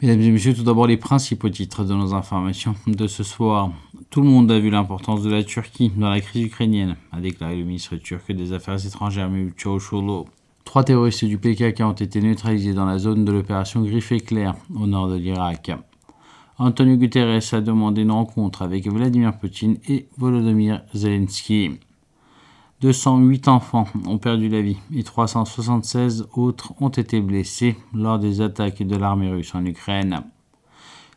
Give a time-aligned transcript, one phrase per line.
[0.00, 3.72] Mesdames et messieurs, tout d'abord les principaux titres de nos informations de ce soir.
[4.10, 7.56] Tout le monde a vu l'importance de la Turquie dans la crise ukrainienne, a déclaré
[7.56, 9.56] le ministre turc des Affaires étrangères Mevlut
[10.64, 14.86] Trois terroristes du PKK ont été neutralisés dans la zone de l'opération Griffe éclair au
[14.86, 15.72] nord de l'Irak.
[16.58, 21.72] Antonio Guterres a demandé une rencontre avec Vladimir Poutine et Volodymyr Zelensky.
[22.80, 28.84] 208 enfants ont perdu la vie et 376 autres ont été blessés lors des attaques
[28.84, 30.22] de l'armée russe en Ukraine.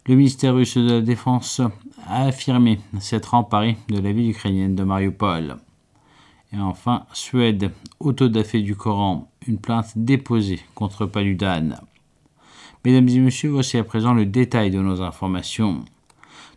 [0.07, 1.61] Le ministère russe de la Défense
[2.07, 5.57] a affirmé s'être emparé de la ville ukrainienne de Mariupol.
[6.51, 11.75] Et enfin, Suède, autodafé du Coran, une plainte déposée contre Paludan.
[12.83, 15.85] Mesdames et messieurs, voici à présent le détail de nos informations.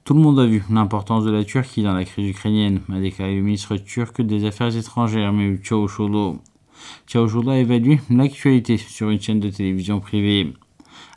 [0.04, 3.36] Tout le monde a vu l'importance de la Turquie dans la crise ukrainienne, a déclaré
[3.36, 6.40] le ministre turc des Affaires étrangères, Mevlut Çavuşoğlu.
[7.06, 10.52] Çavuşoğlu a évalué l'actualité sur une chaîne de télévision privée.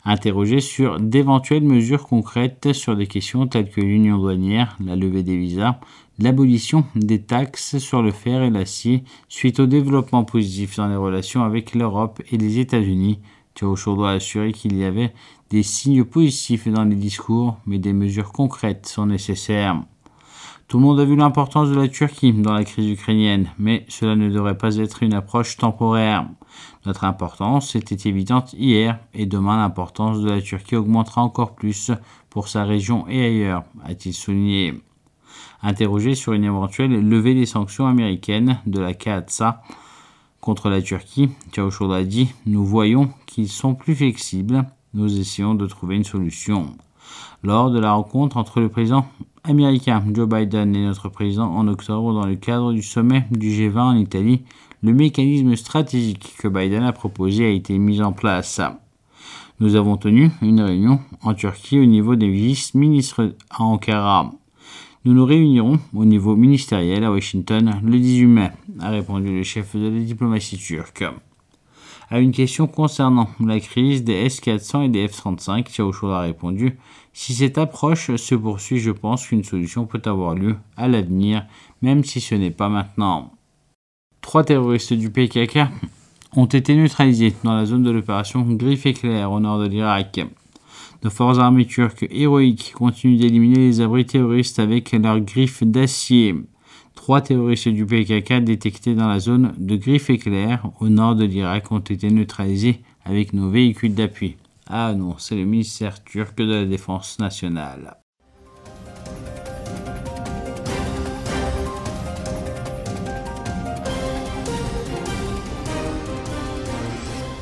[0.06, 5.36] Interrogé sur d'éventuelles mesures concrètes sur des questions telles que l'union douanière, la levée des
[5.36, 5.78] visas,
[6.18, 11.44] l'abolition des taxes sur le fer et l'acier suite au développement positif dans les relations
[11.44, 13.18] avec l'Europe et les États-Unis,
[13.58, 15.12] Çavuşoğlu a assuré qu'il y avait
[15.50, 19.82] des signes positifs dans les discours, mais des mesures concrètes sont nécessaires.
[20.68, 24.14] Tout le monde a vu l'importance de la Turquie dans la crise ukrainienne, mais cela
[24.14, 26.28] ne devrait pas être une approche temporaire.
[26.86, 31.90] Notre importance était évidente hier et demain l'importance de la Turquie augmentera encore plus
[32.30, 34.74] pour sa région et ailleurs, a-t-il souligné.
[35.62, 39.62] Interrogé sur une éventuelle levée des sanctions américaines de la KATSA
[40.40, 44.64] contre la Turquie, Çavuşoğlu a dit Nous voyons qu'ils sont plus flexibles
[44.94, 46.76] nous essayons de trouver une solution.
[47.42, 49.06] Lors de la rencontre entre le président
[49.44, 53.78] américain Joe Biden et notre président en octobre dans le cadre du sommet du G20
[53.78, 54.42] en Italie,
[54.82, 58.60] le mécanisme stratégique que Biden a proposé a été mis en place.
[59.60, 64.32] Nous avons tenu une réunion en Turquie au niveau des vice-ministres à Ankara.
[65.04, 68.50] Nous nous réunirons au niveau ministériel à Washington le 18 mai,
[68.80, 71.04] a répondu le chef de la diplomatie turque.
[72.10, 76.78] À une question concernant la crise des S-400 et des F-35, Xiaoshou a répondu
[77.12, 81.44] Si cette approche se poursuit, je pense qu'une solution peut avoir lieu à l'avenir,
[81.82, 83.32] même si ce n'est pas maintenant.
[84.22, 85.58] Trois terroristes du PKK
[86.34, 90.20] ont été neutralisés dans la zone de l'opération Griffe éclair au nord de l'Irak.
[91.02, 96.34] De forces armées turques héroïques continuent d'éliminer les abris terroristes avec leurs griffes d'acier.
[96.96, 101.70] Trois terroristes du PKK détectés dans la zone de Griffe éclair au nord de l'Irak
[101.70, 104.36] ont été neutralisés avec nos véhicules d'appui.
[104.66, 107.96] Ah non, c'est le ministère turc de la Défense nationale.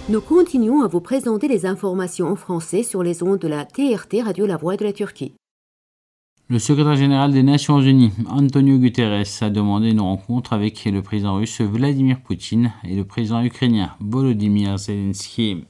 [0.09, 4.23] Nous continuons à vous présenter les informations en français sur les ondes de la TRT
[4.25, 5.33] Radio La Voix de la Turquie.
[6.49, 11.35] Le secrétaire général des Nations Unies, Antonio Guterres, a demandé une rencontre avec le président
[11.35, 15.65] russe Vladimir Poutine et le président ukrainien Volodymyr Zelensky.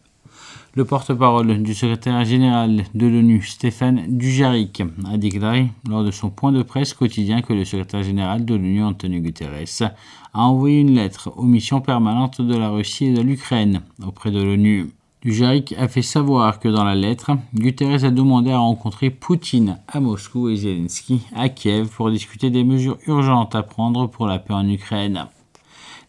[0.75, 6.53] Le porte-parole du secrétaire général de l'ONU, Stéphane Dujarric, a déclaré lors de son point
[6.53, 9.93] de presse quotidien que le secrétaire général de l'ONU, Antonio Guterres,
[10.35, 14.43] a envoyé une lettre aux missions permanentes de la Russie et de l'Ukraine auprès de
[14.43, 14.91] l'ONU.
[15.23, 19.99] Dujarric a fait savoir que dans la lettre, Guterres a demandé à rencontrer Poutine à
[19.99, 24.53] Moscou et Zelensky à Kiev pour discuter des mesures urgentes à prendre pour la paix
[24.53, 25.27] en Ukraine.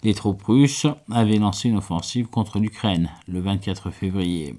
[0.08, 4.56] Les troupes russes avaient lancé une offensive contre l'Ukraine le 24 février.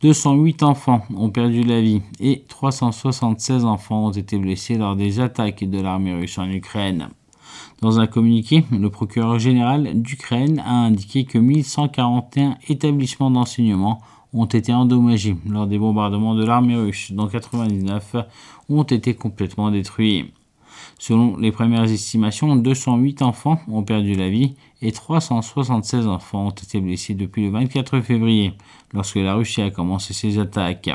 [0.00, 5.62] 208 enfants ont perdu la vie et 376 enfants ont été blessés lors des attaques
[5.62, 7.10] de l'armée russe en Ukraine.
[7.82, 14.00] Dans un communiqué, le procureur général d'Ukraine a indiqué que 1141 établissements d'enseignement
[14.32, 18.16] ont été endommagés lors des bombardements de l'armée russe, dont 99
[18.70, 20.32] ont été complètement détruits.
[20.98, 26.80] Selon les premières estimations, 208 enfants ont perdu la vie et 376 enfants ont été
[26.80, 28.54] blessés depuis le 24 février,
[28.92, 30.90] lorsque la Russie a commencé ses attaques.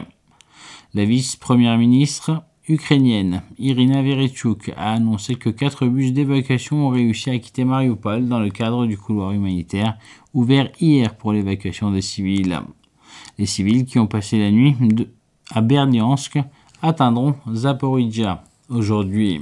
[0.93, 7.39] La vice-première ministre ukrainienne Irina Verechuk a annoncé que quatre bus d'évacuation ont réussi à
[7.39, 9.97] quitter Mariupol dans le cadre du couloir humanitaire
[10.33, 12.59] ouvert hier pour l'évacuation des civils.
[13.37, 14.75] Les civils qui ont passé la nuit
[15.51, 16.39] à Berdyansk
[16.81, 19.41] atteindront Zaporizhia aujourd'hui.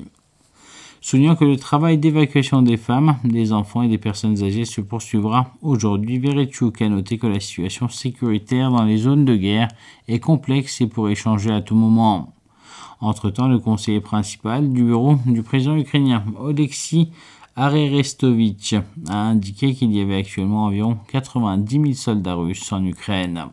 [1.02, 5.54] Soulignant que le travail d'évacuation des femmes, des enfants et des personnes âgées se poursuivra
[5.62, 9.70] aujourd'hui, Verechuk a noté que la situation sécuritaire dans les zones de guerre
[10.10, 12.34] est complexe et pourrait changer à tout moment?
[13.00, 17.12] Entre-temps, le conseiller principal du bureau du président ukrainien, Oleksiy
[17.56, 18.76] Arerestovitch,
[19.08, 23.46] a indiqué qu'il y avait actuellement environ 90 000 soldats russes en Ukraine.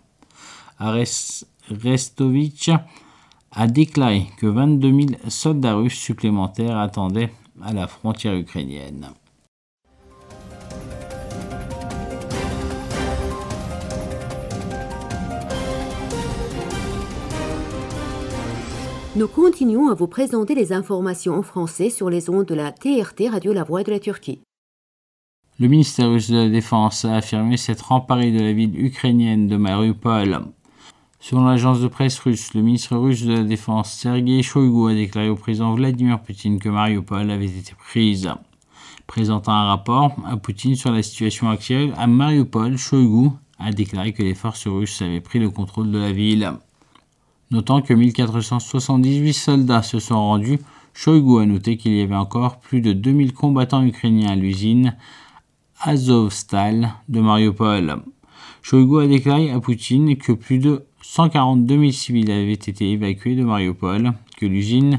[3.58, 7.32] A déclaré que 22 000 soldats russes supplémentaires attendaient
[7.62, 9.08] à la frontière ukrainienne.
[19.16, 23.30] Nous continuons à vous présenter les informations en français sur les ondes de la TRT
[23.30, 24.40] Radio La Voix de la Turquie.
[25.58, 29.56] Le ministère russe de la Défense a affirmé s'être emparé de la ville ukrainienne de
[29.56, 30.42] Mariupol.
[31.18, 35.28] Selon l'agence de presse russe, le ministre russe de la Défense Sergei Shoigu a déclaré
[35.28, 38.30] au président Vladimir Poutine que Mariupol avait été prise.
[39.06, 44.22] Présentant un rapport à Poutine sur la situation actuelle à Mariupol, Shoigu a déclaré que
[44.22, 46.52] les forces russes avaient pris le contrôle de la ville.
[47.50, 50.58] Notant que 1478 soldats se sont rendus,
[50.92, 54.96] Shoigu a noté qu'il y avait encore plus de 2000 combattants ukrainiens à l'usine
[55.80, 58.02] Azovstal de Mariupol.
[58.62, 63.44] Shoigu a déclaré à Poutine que plus de 142 000 civils avaient été évacués de
[63.44, 64.98] Mariupol, que l'usine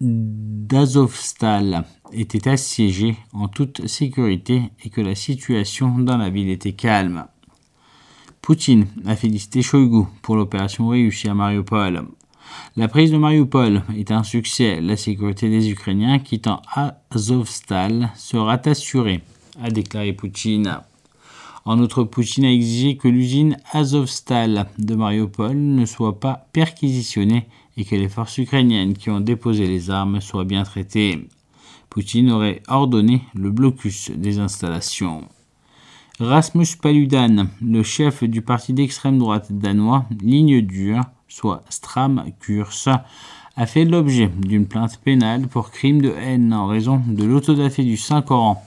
[0.00, 7.26] d'Azovstal était assiégée en toute sécurité et que la situation dans la ville était calme.
[8.42, 12.02] Poutine a félicité Shoigu pour l'opération réussie à Mariupol.
[12.76, 14.80] La prise de Mariupol est un succès.
[14.80, 16.60] La sécurité des Ukrainiens quittant
[17.10, 19.22] Azovstal sera assurée,
[19.62, 20.80] a déclaré Poutine.
[21.64, 27.84] En outre, Poutine a exigé que l'usine Azovstal de Mariupol ne soit pas perquisitionnée et
[27.84, 31.28] que les forces ukrainiennes qui ont déposé les armes soient bien traitées.
[31.88, 35.22] Poutine aurait ordonné le blocus des installations.
[36.18, 42.88] Rasmus Paludan, le chef du parti d'extrême droite danois Ligne Dure, soit Stram Kurs,
[43.56, 47.96] a fait l'objet d'une plainte pénale pour crime de haine en raison de l'autodafé du
[47.96, 48.62] Saint-Coran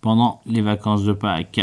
[0.00, 1.60] pendant les vacances de Pâques.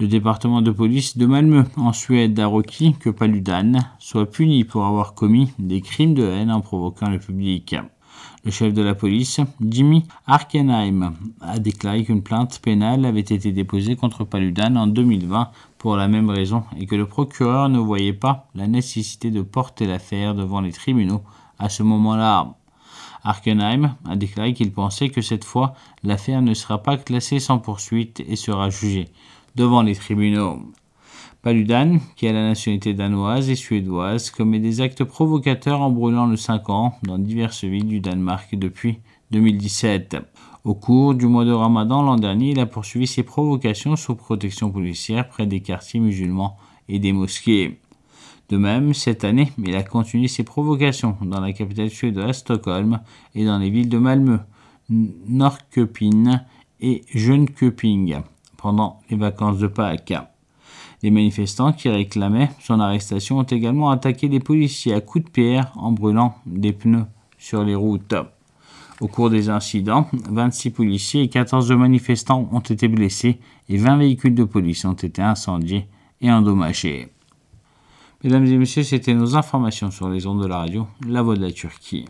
[0.00, 4.86] Le département de police de Malmö en Suède a requis que Paludan soit puni pour
[4.86, 7.74] avoir commis des crimes de haine en provoquant le public.
[8.44, 13.96] Le chef de la police, Jimmy Arkenheim, a déclaré qu'une plainte pénale avait été déposée
[13.96, 18.46] contre Paludan en 2020 pour la même raison et que le procureur ne voyait pas
[18.54, 21.22] la nécessité de porter l'affaire devant les tribunaux
[21.58, 22.54] à ce moment-là.
[23.24, 25.74] Arkenheim a déclaré qu'il pensait que cette fois,
[26.04, 29.08] l'affaire ne sera pas classée sans poursuite et sera jugée
[29.56, 30.60] devant les tribunaux.
[31.42, 36.36] Paludan, qui a la nationalité danoise et suédoise, commet des actes provocateurs en brûlant le
[36.36, 38.98] 5 ans dans diverses villes du Danemark depuis
[39.30, 40.16] 2017.
[40.64, 44.70] Au cours du mois de Ramadan l'an dernier, il a poursuivi ses provocations sous protection
[44.70, 46.56] policière près des quartiers musulmans
[46.88, 47.78] et des mosquées.
[48.48, 53.00] De même, cette année, il a continué ses provocations dans la capitale suédoise Stockholm
[53.34, 54.38] et dans les villes de Malmö,
[54.90, 56.38] Norrköping
[56.80, 58.16] et Jönköping
[58.58, 60.12] pendant les vacances de Pâques.
[61.02, 65.72] Les manifestants qui réclamaient son arrestation ont également attaqué les policiers à coups de pierre
[65.76, 67.06] en brûlant des pneus
[67.38, 68.14] sur les routes.
[69.00, 73.38] Au cours des incidents, 26 policiers et 14 manifestants ont été blessés
[73.68, 75.86] et 20 véhicules de police ont été incendiés
[76.20, 77.08] et endommagés.
[78.24, 81.42] Mesdames et messieurs, c'était nos informations sur les ondes de la radio La Voix de
[81.42, 82.06] la Turquie.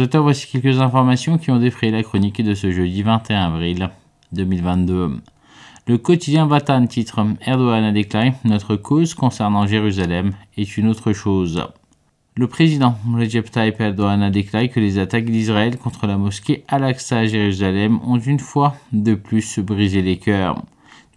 [0.00, 3.90] Auteurs, voici quelques informations qui ont défrayé la chronique de ce jeudi 21 avril
[4.32, 5.20] 2022.
[5.86, 11.66] Le quotidien Vatan titre Erdogan a déclaré Notre cause concernant Jérusalem est une autre chose.
[12.36, 17.18] Le président Recep Tayyip Erdogan a déclaré que les attaques d'Israël contre la mosquée Al-Aqsa
[17.18, 20.62] à Jérusalem ont une fois de plus brisé les cœurs.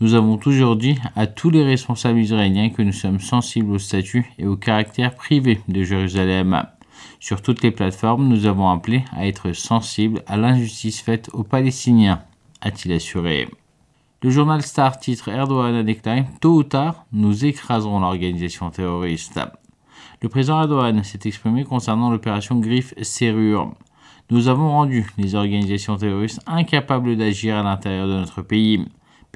[0.01, 4.31] Nous avons toujours dit à tous les responsables israéliens que nous sommes sensibles au statut
[4.38, 6.67] et au caractère privé de Jérusalem.
[7.19, 12.21] Sur toutes les plateformes, nous avons appelé à être sensibles à l'injustice faite aux Palestiniens,
[12.62, 13.50] a-t-il assuré.
[14.21, 19.39] Le journal Star titre Erdogan a déclaré Tôt ou tard, nous écraserons l'organisation terroriste.
[20.21, 23.74] Le président Erdogan s'est exprimé concernant l'opération Griffe Serrure.
[24.29, 28.86] Nous avons rendu les organisations terroristes incapables d'agir à l'intérieur de notre pays.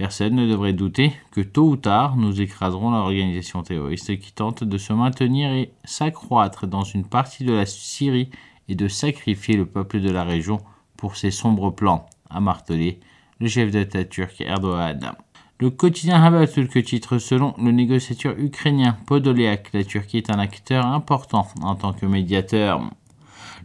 [0.01, 4.77] Personne ne devrait douter que tôt ou tard, nous écraserons l'organisation terroriste qui tente de
[4.79, 8.31] se maintenir et s'accroître dans une partie de la Syrie
[8.67, 10.60] et de sacrifier le peuple de la région
[10.98, 13.00] pour ses sombres plans, a martelé
[13.39, 15.12] le chef d'État turc Erdogan.
[15.60, 21.48] Le quotidien Haberturk titre selon le négociateur ukrainien Podolyak, la Turquie est un acteur important
[21.62, 22.81] en tant que médiateur.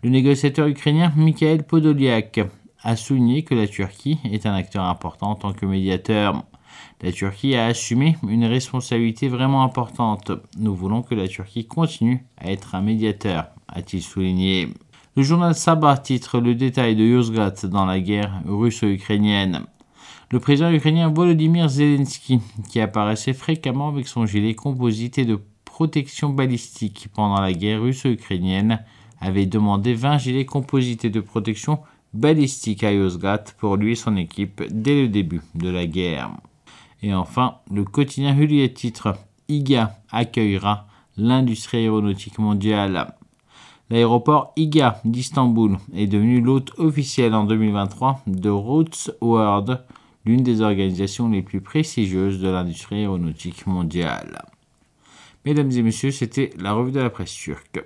[0.02, 2.40] Le négociateur ukrainien Mikhail Podolyak
[2.82, 6.44] a souligné que la Turquie est un acteur important en tant que médiateur.
[7.02, 10.32] La Turquie a assumé une responsabilité vraiment importante.
[10.58, 14.68] Nous voulons que la Turquie continue à être un médiateur, a-t-il souligné.
[15.16, 19.62] Le journal Sabah titre le détail de Yozgat dans la guerre russo-ukrainienne.
[20.30, 27.08] Le président ukrainien Volodymyr Zelensky, qui apparaissait fréquemment avec son gilet composité de protection balistique
[27.14, 28.82] pendant la guerre russo-ukrainienne,
[29.20, 31.78] avait demandé 20 gilets composités de protection
[32.82, 36.30] à Yozgat pour lui et son équipe dès le début de la guerre.
[37.02, 39.16] Et enfin, le quotidien Huliet titre
[39.48, 43.14] IGA accueillera l'industrie aéronautique mondiale.
[43.90, 49.80] L'aéroport IGA d'Istanbul est devenu l'hôte officiel en 2023 de Roots World,
[50.24, 54.42] l'une des organisations les plus prestigieuses de l'industrie aéronautique mondiale.
[55.44, 57.84] Mesdames et messieurs, c'était la revue de la presse turque.